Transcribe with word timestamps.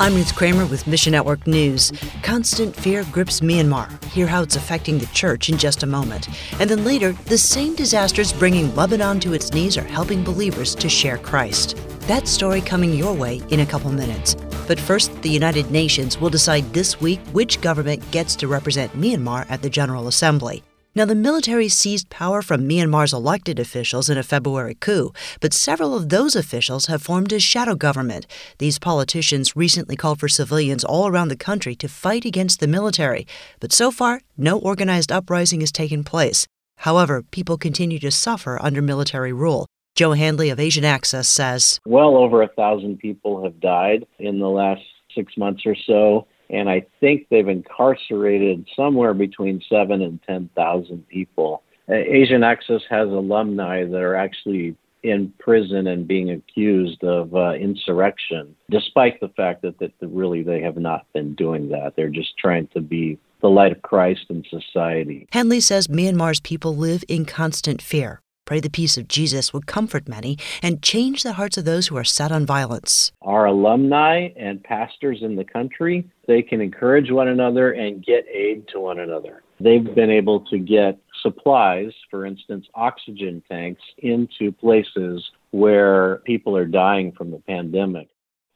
I'm 0.00 0.14
Ruth 0.14 0.36
Kramer 0.36 0.64
with 0.64 0.86
Mission 0.86 1.10
Network 1.10 1.44
News. 1.48 1.92
Constant 2.22 2.74
fear 2.76 3.04
grips 3.10 3.40
Myanmar. 3.40 3.90
Hear 4.04 4.28
how 4.28 4.42
it's 4.42 4.54
affecting 4.54 4.96
the 4.96 5.06
church 5.06 5.48
in 5.48 5.58
just 5.58 5.82
a 5.82 5.86
moment. 5.86 6.28
And 6.60 6.70
then 6.70 6.84
later, 6.84 7.14
the 7.24 7.36
same 7.36 7.74
disasters 7.74 8.32
bringing 8.32 8.72
Lebanon 8.76 9.18
to 9.18 9.32
its 9.32 9.52
knees 9.52 9.76
are 9.76 9.82
helping 9.82 10.22
believers 10.22 10.76
to 10.76 10.88
share 10.88 11.18
Christ. 11.18 11.76
That 12.02 12.28
story 12.28 12.60
coming 12.60 12.94
your 12.94 13.12
way 13.12 13.42
in 13.50 13.58
a 13.58 13.66
couple 13.66 13.90
minutes. 13.90 14.36
But 14.68 14.78
first, 14.78 15.20
the 15.22 15.30
United 15.30 15.72
Nations 15.72 16.20
will 16.20 16.30
decide 16.30 16.72
this 16.72 17.00
week 17.00 17.18
which 17.32 17.60
government 17.60 18.08
gets 18.12 18.36
to 18.36 18.46
represent 18.46 18.92
Myanmar 18.92 19.50
at 19.50 19.62
the 19.62 19.70
General 19.70 20.06
Assembly. 20.06 20.62
Now, 20.94 21.04
the 21.04 21.14
military 21.14 21.68
seized 21.68 22.08
power 22.08 22.42
from 22.42 22.68
Myanmar's 22.68 23.12
elected 23.12 23.60
officials 23.60 24.08
in 24.08 24.16
a 24.16 24.22
February 24.22 24.74
coup, 24.74 25.12
but 25.40 25.52
several 25.52 25.94
of 25.94 26.08
those 26.08 26.34
officials 26.34 26.86
have 26.86 27.02
formed 27.02 27.32
a 27.32 27.38
shadow 27.38 27.74
government. 27.74 28.26
These 28.56 28.78
politicians 28.78 29.54
recently 29.54 29.96
called 29.96 30.18
for 30.18 30.28
civilians 30.28 30.84
all 30.84 31.06
around 31.06 31.28
the 31.28 31.36
country 31.36 31.76
to 31.76 31.88
fight 31.88 32.24
against 32.24 32.58
the 32.58 32.66
military, 32.66 33.26
but 33.60 33.72
so 33.72 33.90
far, 33.90 34.22
no 34.36 34.58
organized 34.58 35.12
uprising 35.12 35.60
has 35.60 35.70
taken 35.70 36.04
place. 36.04 36.46
However, 36.78 37.22
people 37.22 37.58
continue 37.58 37.98
to 37.98 38.10
suffer 38.10 38.58
under 38.62 38.80
military 38.80 39.32
rule. 39.32 39.66
Joe 39.94 40.12
Handley 40.12 40.48
of 40.48 40.58
Asian 40.58 40.84
Access 40.84 41.28
says 41.28 41.80
Well 41.84 42.16
over 42.16 42.40
a 42.40 42.48
thousand 42.48 42.98
people 42.98 43.42
have 43.44 43.60
died 43.60 44.06
in 44.18 44.38
the 44.38 44.48
last 44.48 44.82
six 45.14 45.36
months 45.36 45.64
or 45.66 45.76
so 45.86 46.26
and 46.50 46.68
I 46.68 46.86
think 47.00 47.26
they've 47.30 47.48
incarcerated 47.48 48.68
somewhere 48.74 49.14
between 49.14 49.62
seven 49.68 50.02
and 50.02 50.20
10,000 50.26 51.08
people. 51.08 51.62
Uh, 51.88 51.94
Asian 51.94 52.42
Access 52.42 52.82
has 52.90 53.08
alumni 53.08 53.84
that 53.84 54.00
are 54.00 54.16
actually 54.16 54.76
in 55.02 55.32
prison 55.38 55.86
and 55.86 56.08
being 56.08 56.30
accused 56.30 57.02
of 57.04 57.34
uh, 57.34 57.52
insurrection, 57.52 58.54
despite 58.70 59.20
the 59.20 59.28
fact 59.28 59.62
that, 59.62 59.78
that 59.78 59.92
really 60.02 60.42
they 60.42 60.60
have 60.60 60.76
not 60.76 61.06
been 61.12 61.34
doing 61.34 61.68
that. 61.68 61.94
They're 61.96 62.08
just 62.08 62.36
trying 62.36 62.68
to 62.68 62.80
be 62.80 63.18
the 63.40 63.48
light 63.48 63.72
of 63.72 63.82
Christ 63.82 64.26
in 64.28 64.44
society. 64.50 65.28
Handley 65.32 65.60
says 65.60 65.86
Myanmar's 65.86 66.40
people 66.40 66.76
live 66.76 67.04
in 67.08 67.24
constant 67.24 67.80
fear. 67.80 68.20
Pray 68.48 68.60
the 68.60 68.70
peace 68.70 68.96
of 68.96 69.08
Jesus 69.08 69.52
would 69.52 69.66
comfort 69.66 70.08
many 70.08 70.38
and 70.62 70.82
change 70.82 71.22
the 71.22 71.34
hearts 71.34 71.58
of 71.58 71.66
those 71.66 71.88
who 71.88 71.98
are 71.98 72.02
set 72.02 72.32
on 72.32 72.46
violence. 72.46 73.12
Our 73.20 73.44
alumni 73.44 74.30
and 74.38 74.64
pastors 74.64 75.18
in 75.20 75.36
the 75.36 75.44
country, 75.44 76.08
they 76.26 76.40
can 76.40 76.62
encourage 76.62 77.10
one 77.10 77.28
another 77.28 77.72
and 77.72 78.02
get 78.02 78.24
aid 78.26 78.66
to 78.68 78.80
one 78.80 79.00
another. 79.00 79.42
They've 79.60 79.94
been 79.94 80.10
able 80.10 80.46
to 80.46 80.56
get 80.56 80.98
supplies, 81.20 81.92
for 82.10 82.24
instance, 82.24 82.66
oxygen 82.74 83.42
tanks, 83.50 83.82
into 83.98 84.50
places 84.50 85.30
where 85.50 86.22
people 86.24 86.56
are 86.56 86.64
dying 86.64 87.12
from 87.12 87.30
the 87.30 87.42
pandemic. 87.46 88.08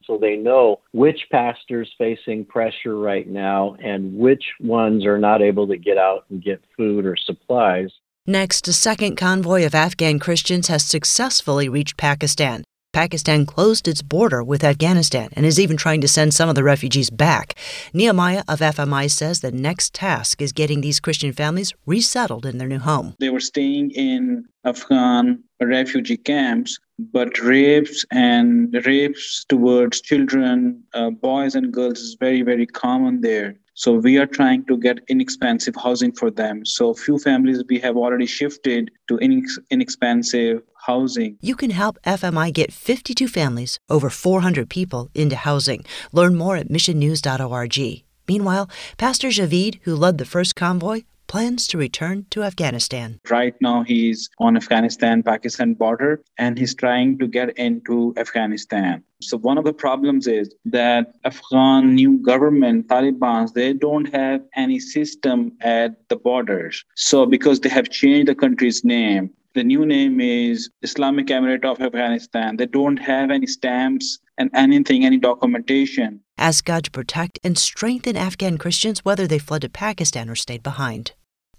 So 0.05 0.17
they 0.17 0.37
know 0.37 0.81
which 0.93 1.27
pastors 1.31 1.93
facing 1.99 2.47
pressure 2.47 2.97
right 2.97 3.29
now 3.29 3.77
and 3.85 4.17
which 4.17 4.45
ones 4.59 5.05
are 5.05 5.19
not 5.19 5.43
able 5.43 5.67
to 5.67 5.77
get 5.77 5.99
out 5.99 6.25
and 6.31 6.43
get 6.43 6.65
food 6.79 7.05
or 7.05 7.15
supplies. 7.15 7.93
Next, 8.27 8.69
a 8.69 8.73
second 8.73 9.17
convoy 9.17 9.67
of 9.67 9.75
Afghan 9.75 10.21
Christians 10.21 10.69
has 10.69 10.85
successfully 10.85 11.69
reached 11.69 11.97
Pakistan. 11.97 12.63
Pakistan 12.93 13.45
closed 13.47 13.89
its 13.89 14.01
border 14.01 14.45
with 14.45 14.63
Afghanistan 14.63 15.29
and 15.33 15.45
is 15.45 15.59
even 15.59 15.77
trying 15.77 16.01
to 16.03 16.07
send 16.07 16.33
some 16.33 16.49
of 16.49 16.55
the 16.55 16.63
refugees 16.63 17.11
back. 17.11 17.59
Nehemiah 17.93 18.45
of 18.47 18.61
FMI 18.61 19.11
says 19.11 19.41
the 19.41 19.51
next 19.51 19.93
task 19.93 20.41
is 20.41 20.53
getting 20.53 20.83
these 20.83 21.01
Christian 21.01 21.33
families 21.33 21.75
resettled 21.85 22.47
in 22.47 22.59
their 22.59 22.69
new 22.69 22.79
home. 22.79 23.17
They 23.19 23.31
were 23.31 23.41
staying 23.41 23.91
in 23.91 24.45
Afghan 24.65 25.43
refugee 25.61 26.17
camps, 26.17 26.79
but 26.99 27.41
rapes 27.41 28.05
and 28.13 28.73
rapes 28.87 29.45
towards 29.49 30.01
children, 30.01 30.85
uh, 30.95 31.11
boys 31.11 31.57
and 31.57 31.73
girls 31.73 31.99
is 31.99 32.17
very, 32.21 32.43
very 32.43 32.67
common 32.67 33.21
there. 33.21 33.57
So 33.83 33.95
we 33.95 34.17
are 34.19 34.27
trying 34.27 34.65
to 34.67 34.77
get 34.77 35.01
inexpensive 35.09 35.75
housing 35.75 36.13
for 36.13 36.31
them. 36.31 36.65
So 36.65 36.95
few 36.95 37.19
families 37.19 37.65
we 37.69 37.81
have 37.81 37.97
already 37.97 38.27
shifted 38.27 38.93
to 39.09 39.17
inex- 39.17 39.59
inexpensive 39.73 40.63
housing. 40.87 41.37
You 41.41 41.57
can 41.57 41.71
help 41.71 41.99
FMI 42.07 42.53
get 42.53 42.73
52 42.73 43.27
families, 43.27 43.81
over 43.91 44.09
400 44.09 44.71
people, 44.71 45.11
into 45.17 45.35
housing. 45.35 45.85
Learn 46.13 46.37
more 46.37 46.55
at 46.55 46.69
missionnews.org. 46.69 48.05
Meanwhile, 48.29 48.71
Pastor 48.99 49.29
Javid, 49.31 49.81
who 49.83 49.97
led 49.97 50.19
the 50.19 50.31
first 50.35 50.55
convoy, 50.55 51.03
plans 51.33 51.67
to 51.67 51.79
return 51.79 52.27
to 52.29 52.43
Afghanistan. 52.43 53.19
Right 53.31 53.55
now, 53.63 53.83
he's 53.85 54.29
on 54.39 54.55
Afghanistan 54.55 55.23
Pakistan 55.23 55.73
border 55.73 56.23
and 56.37 56.59
he's 56.59 56.75
trying 56.75 57.19
to 57.21 57.27
get 57.27 57.57
into 57.57 58.13
Afghanistan. 58.19 59.03
So, 59.23 59.39
one 59.39 59.57
of 59.57 59.65
the 59.65 59.73
problems 59.73 60.27
is 60.27 60.55
that 60.67 61.15
Afghan 61.25 61.95
new 61.95 62.19
government, 62.19 62.89
Taliban, 62.89 63.51
they 63.55 63.73
don't 63.73 64.13
have 64.13 64.43
any 64.57 64.79
system 64.79 65.53
at 65.63 66.07
the 66.11 66.17
borders. 66.17 66.85
So, 66.97 67.25
because 67.25 67.61
they 67.61 67.71
have 67.71 67.89
changed 67.89 68.29
the 68.29 68.35
country's 68.35 68.85
name, 68.85 69.31
the 69.55 69.65
new 69.65 69.87
name 69.87 70.21
is 70.21 70.69
Islamic 70.83 71.29
Emirate 71.29 71.65
of 71.65 71.81
Afghanistan. 71.81 72.59
They 72.59 72.67
don't 72.67 72.99
have 72.99 73.31
any 73.31 73.47
stamps 73.47 74.19
and 74.37 74.51
anything, 74.53 75.07
any 75.07 75.17
documentation. 75.17 76.21
Ask 76.37 76.67
God 76.67 76.85
to 76.85 76.91
protect 76.91 77.39
and 77.43 77.57
strengthen 77.57 78.17
Afghan 78.19 78.59
Christians 78.59 79.03
whether 79.03 79.27
they 79.27 79.39
fled 79.39 79.63
to 79.63 79.71
Pakistan 79.71 80.29
or 80.29 80.35
stayed 80.35 80.63
behind. 80.63 81.13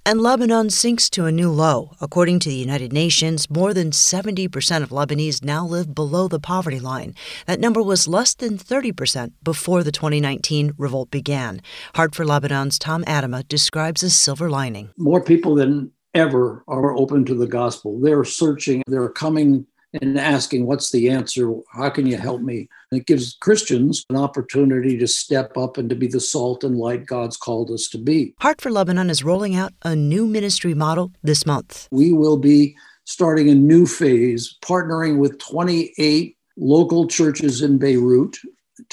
And 0.05 0.19
Lebanon 0.19 0.69
sinks 0.69 1.09
to 1.11 1.27
a 1.27 1.31
new 1.31 1.49
low. 1.49 1.91
According 2.01 2.39
to 2.39 2.49
the 2.49 2.55
United 2.55 2.91
Nations, 2.91 3.49
more 3.49 3.73
than 3.73 3.91
70% 3.91 4.83
of 4.83 4.89
Lebanese 4.89 5.45
now 5.45 5.65
live 5.65 5.95
below 5.95 6.27
the 6.27 6.41
poverty 6.41 6.81
line. 6.81 7.15
That 7.45 7.61
number 7.61 7.81
was 7.81 8.05
less 8.05 8.33
than 8.35 8.57
30% 8.57 9.31
before 9.43 9.81
the 9.81 9.93
2019 9.93 10.73
revolt 10.77 11.09
began. 11.09 11.61
Heart 11.95 12.15
for 12.15 12.25
Lebanon's 12.25 12.77
Tom 12.77 13.05
Atema 13.05 13.47
describes 13.47 14.03
a 14.03 14.09
silver 14.09 14.49
lining. 14.49 14.89
More 14.97 15.23
people 15.23 15.55
than 15.55 15.93
ever 16.13 16.65
are 16.67 16.93
open 16.97 17.23
to 17.23 17.33
the 17.33 17.47
gospel. 17.47 17.97
They're 18.01 18.25
searching, 18.25 18.83
they're 18.85 19.07
coming 19.07 19.67
and 20.01 20.19
asking, 20.19 20.65
What's 20.65 20.91
the 20.91 21.09
answer? 21.09 21.53
How 21.71 21.89
can 21.89 22.05
you 22.05 22.17
help 22.17 22.41
me? 22.41 22.67
And 22.91 23.01
it 23.01 23.07
gives 23.07 23.35
Christians 23.35 24.05
an 24.09 24.17
opportunity 24.17 24.97
to 24.97 25.07
step 25.07 25.57
up 25.57 25.77
and 25.77 25.89
to 25.89 25.95
be 25.95 26.07
the 26.07 26.19
salt 26.19 26.63
and 26.63 26.77
light 26.77 27.05
God's 27.05 27.37
called 27.37 27.71
us 27.71 27.87
to 27.89 27.97
be. 27.97 28.33
Heart 28.39 28.61
for 28.61 28.71
Lebanon 28.71 29.09
is 29.09 29.23
rolling 29.23 29.55
out 29.55 29.73
a 29.83 29.95
new 29.95 30.25
ministry 30.25 30.73
model 30.73 31.11
this 31.23 31.45
month. 31.45 31.87
We 31.91 32.11
will 32.11 32.37
be 32.37 32.75
starting 33.05 33.49
a 33.49 33.55
new 33.55 33.85
phase, 33.85 34.57
partnering 34.61 35.17
with 35.17 35.39
28 35.39 36.37
local 36.57 37.07
churches 37.07 37.61
in 37.61 37.77
Beirut 37.77 38.37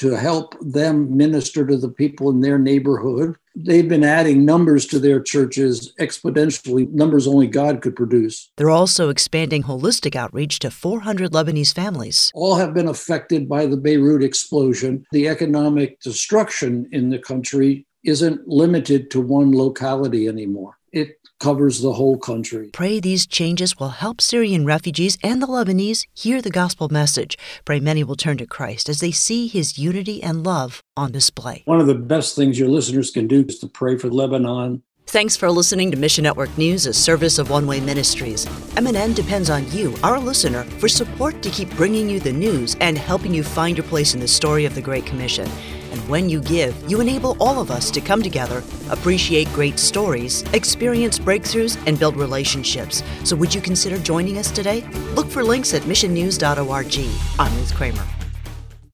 to 0.01 0.17
help 0.17 0.55
them 0.61 1.15
minister 1.15 1.63
to 1.63 1.77
the 1.77 1.87
people 1.87 2.31
in 2.31 2.41
their 2.41 2.57
neighborhood. 2.57 3.35
They've 3.55 3.87
been 3.87 4.03
adding 4.03 4.43
numbers 4.43 4.87
to 4.87 4.97
their 4.97 5.21
churches 5.21 5.93
exponentially, 5.99 6.89
numbers 6.89 7.27
only 7.27 7.45
God 7.45 7.83
could 7.83 7.95
produce. 7.95 8.49
They're 8.57 8.71
also 8.71 9.09
expanding 9.09 9.61
holistic 9.61 10.15
outreach 10.15 10.57
to 10.59 10.71
400 10.71 11.31
Lebanese 11.31 11.71
families. 11.71 12.31
All 12.33 12.55
have 12.55 12.73
been 12.73 12.87
affected 12.87 13.47
by 13.47 13.67
the 13.67 13.77
Beirut 13.77 14.23
explosion. 14.23 15.05
The 15.11 15.27
economic 15.27 15.99
destruction 15.99 16.89
in 16.91 17.11
the 17.11 17.19
country 17.19 17.85
isn't 18.03 18.47
limited 18.47 19.11
to 19.11 19.21
one 19.21 19.55
locality 19.55 20.27
anymore. 20.27 20.79
It 20.91 21.19
covers 21.39 21.81
the 21.81 21.93
whole 21.93 22.17
country. 22.17 22.69
Pray 22.73 22.99
these 22.99 23.25
changes 23.25 23.79
will 23.79 23.89
help 23.89 24.19
Syrian 24.19 24.65
refugees 24.65 25.17
and 25.23 25.41
the 25.41 25.47
Lebanese 25.47 26.05
hear 26.13 26.41
the 26.41 26.49
gospel 26.49 26.89
message. 26.89 27.37
Pray 27.63 27.79
many 27.79 28.03
will 28.03 28.17
turn 28.17 28.37
to 28.37 28.45
Christ 28.45 28.89
as 28.89 28.99
they 28.99 29.11
see 29.11 29.47
his 29.47 29.77
unity 29.77 30.21
and 30.21 30.43
love 30.43 30.83
on 30.97 31.13
display. 31.13 31.63
One 31.65 31.79
of 31.79 31.87
the 31.87 31.95
best 31.95 32.35
things 32.35 32.59
your 32.59 32.67
listeners 32.67 33.09
can 33.09 33.27
do 33.27 33.45
is 33.47 33.57
to 33.59 33.67
pray 33.67 33.97
for 33.97 34.09
Lebanon. 34.09 34.83
Thanks 35.07 35.35
for 35.35 35.49
listening 35.49 35.91
to 35.91 35.97
Mission 35.97 36.23
Network 36.23 36.55
News, 36.57 36.85
a 36.85 36.93
service 36.93 37.39
of 37.39 37.49
One 37.49 37.67
Way 37.67 37.79
Ministries. 37.79 38.45
MNN 38.75 39.15
depends 39.15 39.49
on 39.49 39.69
you, 39.71 39.95
our 40.03 40.19
listener, 40.19 40.63
for 40.79 40.87
support 40.87 41.41
to 41.41 41.49
keep 41.49 41.69
bringing 41.75 42.09
you 42.09 42.19
the 42.19 42.31
news 42.31 42.75
and 42.81 42.97
helping 42.97 43.33
you 43.33 43.43
find 43.43 43.77
your 43.77 43.87
place 43.87 44.13
in 44.13 44.19
the 44.19 44.27
story 44.27 44.65
of 44.65 44.75
the 44.75 44.81
Great 44.81 45.05
Commission. 45.05 45.49
And 45.91 45.99
when 46.07 46.29
you 46.29 46.41
give, 46.41 46.75
you 46.89 47.01
enable 47.01 47.35
all 47.39 47.61
of 47.61 47.69
us 47.69 47.91
to 47.91 48.01
come 48.01 48.23
together, 48.23 48.63
appreciate 48.89 49.51
great 49.53 49.77
stories, 49.77 50.43
experience 50.53 51.19
breakthroughs, 51.19 51.81
and 51.85 51.99
build 51.99 52.15
relationships. 52.15 53.03
So 53.23 53.35
would 53.35 53.53
you 53.53 53.61
consider 53.61 53.97
joining 53.97 54.37
us 54.37 54.51
today? 54.51 54.83
Look 55.15 55.27
for 55.27 55.43
links 55.43 55.73
at 55.73 55.83
missionnews.org. 55.83 57.09
I'm 57.39 57.57
Ruth 57.57 57.73
Kramer. 57.75 58.20